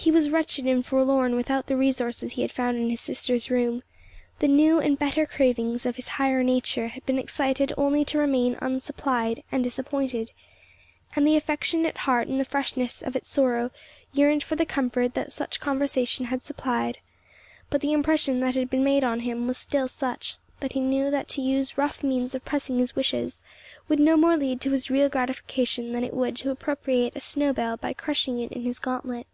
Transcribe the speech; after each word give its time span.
He 0.00 0.12
was 0.12 0.30
wretched 0.30 0.64
and 0.64 0.86
forlorn 0.86 1.34
without 1.34 1.66
the 1.66 1.76
resources 1.76 2.30
he 2.30 2.42
had 2.42 2.52
found 2.52 2.76
in 2.78 2.88
his 2.88 3.00
sister's 3.00 3.50
room; 3.50 3.82
the 4.38 4.46
new 4.46 4.78
and 4.78 4.96
better 4.96 5.26
cravings 5.26 5.84
of 5.84 5.96
his 5.96 6.06
higher 6.06 6.44
nature 6.44 6.86
had 6.86 7.04
been 7.04 7.18
excited 7.18 7.72
only 7.76 8.04
to 8.04 8.18
remain 8.18 8.56
unsupplied 8.62 9.42
and 9.50 9.64
disappointed; 9.64 10.30
and 11.16 11.26
the 11.26 11.34
affectionate 11.34 11.96
heart 11.96 12.28
in 12.28 12.38
the 12.38 12.44
freshness 12.44 13.02
of 13.02 13.16
its 13.16 13.26
sorrow 13.26 13.72
yearned 14.12 14.44
for 14.44 14.54
the 14.54 14.64
comfort 14.64 15.14
that 15.14 15.32
such 15.32 15.58
conversation 15.58 16.26
had 16.26 16.42
supplied: 16.44 16.98
but 17.68 17.80
the 17.80 17.92
impression 17.92 18.38
that 18.38 18.54
had 18.54 18.70
been 18.70 18.84
made 18.84 19.02
on 19.02 19.18
him 19.20 19.48
was 19.48 19.58
still 19.58 19.88
such, 19.88 20.36
that 20.60 20.74
he 20.74 20.80
knew 20.80 21.10
that 21.10 21.26
to 21.26 21.42
use 21.42 21.76
rough 21.76 22.04
means 22.04 22.36
of 22.36 22.44
pressing 22.44 22.78
his 22.78 22.94
wishes 22.94 23.42
would 23.88 23.98
no 23.98 24.16
more 24.16 24.36
lead 24.36 24.60
to 24.60 24.70
his 24.70 24.90
real 24.90 25.08
gratification 25.08 25.92
than 25.92 26.04
it 26.04 26.14
would 26.14 26.36
to 26.36 26.50
appropriate 26.52 27.16
a 27.16 27.20
snow 27.20 27.52
bell 27.52 27.76
by 27.76 27.92
crushing 27.92 28.38
it 28.38 28.52
in 28.52 28.62
his 28.62 28.78
gauntlet. 28.78 29.26